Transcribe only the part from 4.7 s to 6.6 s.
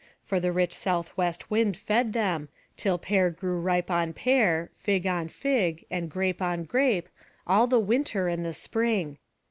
fig on fig, and grape